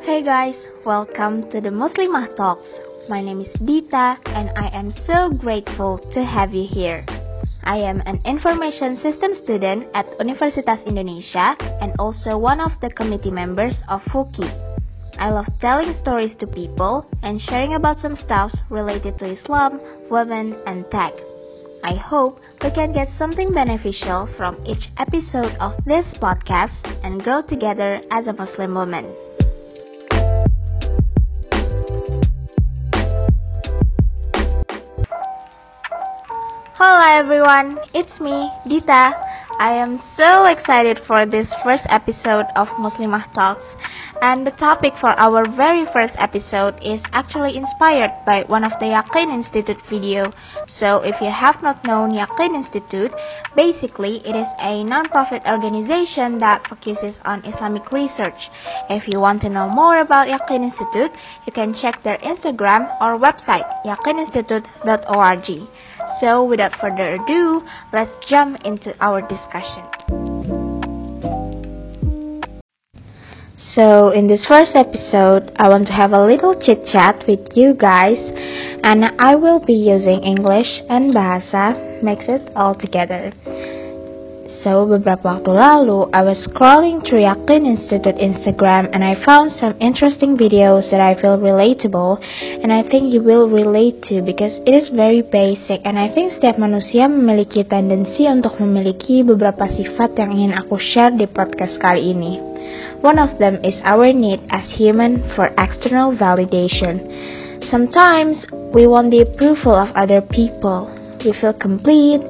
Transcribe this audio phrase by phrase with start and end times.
[0.00, 2.66] Hey guys, welcome to the Muslimah Talks.
[3.10, 7.04] My name is Dita and I am so grateful to have you here.
[7.64, 11.52] I am an information system student at Universitas Indonesia
[11.84, 14.48] and also one of the committee members of FUKI.
[15.20, 20.56] I love telling stories to people and sharing about some stuff related to Islam, women,
[20.64, 21.12] and tech.
[21.84, 27.42] I hope we can get something beneficial from each episode of this podcast and grow
[27.42, 29.12] together as a Muslim woman.
[36.80, 39.12] Hello everyone, it's me, Dita.
[39.60, 43.68] I am so excited for this first episode of Muslimah Talks.
[44.22, 48.96] And the topic for our very first episode is actually inspired by one of the
[48.96, 50.32] Yaqeen Institute video.
[50.80, 53.12] So if you have not known Yaqeen Institute,
[53.54, 58.48] basically it is a non-profit organization that focuses on Islamic research.
[58.88, 61.12] If you want to know more about Yaqeen Institute,
[61.44, 65.68] you can check their Instagram or website yaqeeninstitute.org.
[66.20, 69.82] So without further ado, let's jump into our discussion.
[73.74, 77.72] So in this first episode, I want to have a little chit chat with you
[77.72, 78.18] guys
[78.84, 83.32] and I will be using English and Bahasa, mix it all together.
[84.60, 89.72] So, beberapa waktu lalu, I was scrolling through Yakin Institute Instagram and I found some
[89.80, 92.20] interesting videos that I feel relatable
[92.60, 96.36] and I think you will relate to because it is very basic and I think
[96.36, 102.12] setiap manusia memiliki tendensi untuk memiliki beberapa sifat yang ingin aku share di podcast kali
[102.12, 102.36] ini.
[103.00, 107.00] One of them is our need as human for external validation.
[107.64, 108.44] Sometimes
[108.76, 110.92] we want the approval of other people.
[111.24, 112.24] We feel complete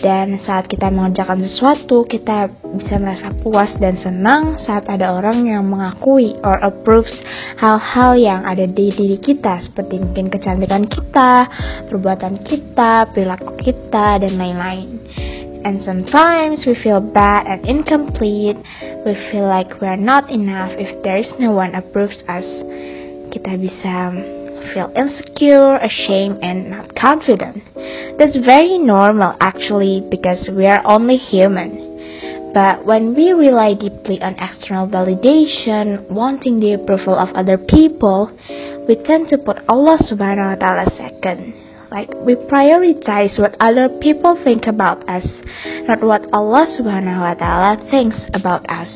[0.00, 5.64] dan saat kita mengerjakan sesuatu, kita bisa merasa puas dan senang saat ada orang yang
[5.64, 7.12] mengakui or approves
[7.56, 11.48] hal-hal yang ada di diri kita, seperti mungkin kecantikan kita,
[11.88, 14.88] perbuatan kita, perilaku kita, dan lain-lain.
[15.66, 18.54] And sometimes we feel bad and incomplete.
[19.02, 22.46] We feel like we are not enough if there is no one approves us.
[23.34, 24.14] Kita bisa
[24.72, 27.62] feel insecure, ashamed, and not confident.
[28.18, 32.52] That's very normal actually because we are only human.
[32.54, 38.32] But when we rely deeply on external validation, wanting the approval of other people,
[38.88, 41.65] we tend to put Allah subhanahu wa ta'ala second.
[41.90, 45.22] Like we prioritize what other people think about us,
[45.86, 48.90] not what Allah subhanahu wa ta'ala thinks about us.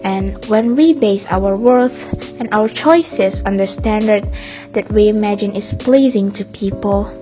[0.00, 1.92] And when we base our worth
[2.40, 4.24] and our choices on the standard
[4.72, 7.12] that we imagine is pleasing to people,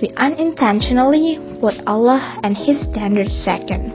[0.00, 3.92] we unintentionally put Allah and His standards second.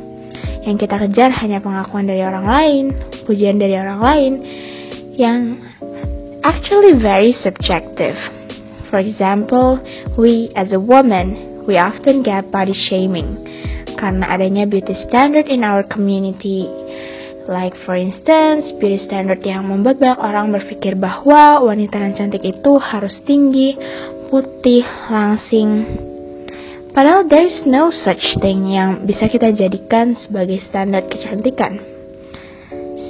[0.70, 2.84] Yang kita kejar hanya pengakuan dari orang lain,
[3.26, 4.32] pujian dari orang lain,
[5.18, 5.66] yang
[6.46, 8.43] actually very subjective.
[8.94, 9.82] For example,
[10.22, 13.42] we as a woman, we often get body shaming
[13.98, 16.70] karena adanya beauty standard in our community
[17.44, 22.80] Like for instance, beauty standard yang membuat banyak orang berpikir bahwa wanita yang cantik itu
[22.80, 23.76] harus tinggi,
[24.32, 25.84] putih, langsing.
[26.96, 31.84] Padahal there is no such thing yang bisa kita jadikan sebagai standar kecantikan.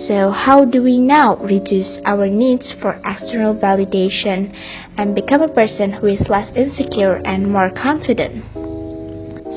[0.08, 4.52] So how do we now reduce our needs for external validation
[4.98, 8.44] and become a person who is less insecure and more confident?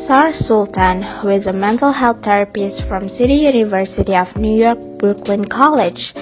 [0.07, 5.45] Sarah Sultan, who is a mental health therapist from City University of New York Brooklyn
[5.47, 6.15] College,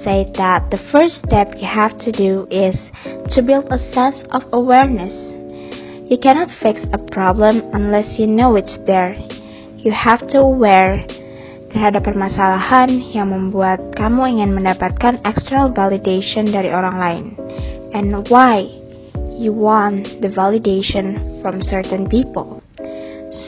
[0.00, 2.76] said that the first step you have to do is
[3.34, 5.12] to build a sense of awareness.
[6.08, 9.12] You cannot fix a problem unless you know it's there.
[9.76, 10.96] You have to aware
[11.70, 17.24] terhadap permasalahan yang membuat kamu ingin mendapatkan external validation dari orang lain
[17.92, 18.68] and why
[19.38, 22.62] you want the validation from certain people.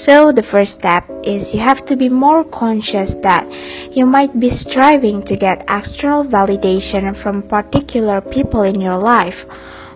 [0.07, 3.45] So, the first step is you have to be more conscious that
[3.93, 9.37] you might be striving to get external validation from particular people in your life,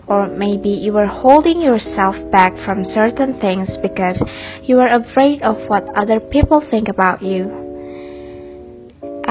[0.07, 4.21] or maybe you are holding yourself back from certain things because
[4.63, 7.62] you are afraid of what other people think about you.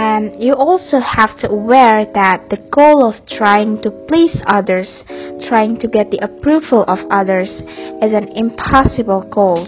[0.02, 4.90] And you also have to aware that the goal of trying to please others,
[5.48, 7.50] trying to get the approval of others,
[8.02, 9.62] is an impossible goal.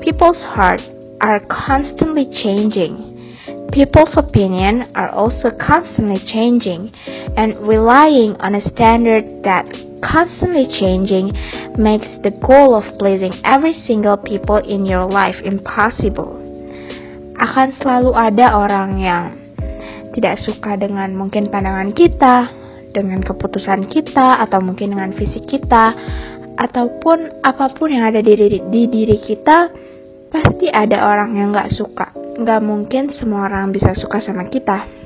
[0.00, 0.88] People's hearts
[1.20, 3.36] are constantly changing.
[3.70, 6.90] People's opinion are also constantly changing
[7.36, 9.68] and relying on a standard that
[10.00, 11.28] constantly changing
[11.76, 16.43] makes the goal of pleasing every single people in your life impossible.
[17.38, 19.24] Akan selalu ada orang yang
[20.14, 22.50] tidak suka dengan mungkin pandangan kita,
[22.94, 25.90] dengan keputusan kita, atau mungkin dengan fisik kita,
[26.54, 29.68] ataupun apa pun yang ada di diri, di diri kita,
[30.30, 32.14] pasti ada orang yang gak suka.
[32.38, 35.03] Gak mungkin semua orang bisa suka sama kita.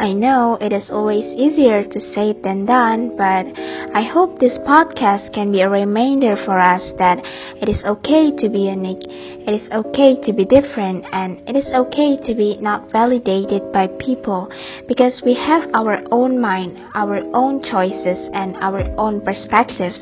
[0.00, 3.44] I know it is always easier to say it than done, but
[3.92, 7.20] I hope this podcast can be a reminder for us that
[7.60, 11.68] it is okay to be unique, it is okay to be different, and it is
[11.84, 14.48] okay to be not validated by people
[14.88, 20.00] because we have our own mind, our own choices, and our own perspectives.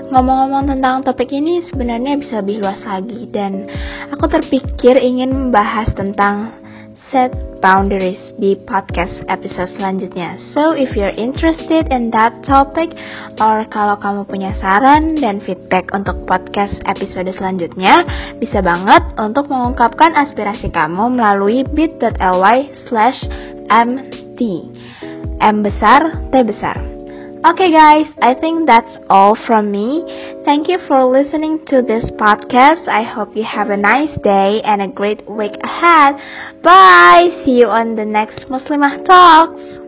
[0.00, 3.68] Ngomong-ngomong tentang topik ini sebenarnya bisa lebih luas lagi dan
[4.16, 6.64] aku terpikir ingin membahas tentang
[7.10, 10.38] set boundaries di podcast episode selanjutnya.
[10.54, 12.94] So if you're interested in that topic
[13.42, 18.06] or kalau kamu punya saran dan feedback untuk podcast episode selanjutnya,
[18.38, 23.18] bisa banget untuk mengungkapkan aspirasi kamu melalui bit.ly slash
[23.72, 24.40] mt.
[25.42, 26.85] M besar, T besar.
[27.44, 30.02] Okay, guys, I think that's all from me.
[30.44, 32.88] Thank you for listening to this podcast.
[32.88, 36.16] I hope you have a nice day and a great week ahead.
[36.62, 37.42] Bye!
[37.44, 39.85] See you on the next Muslimah Talks.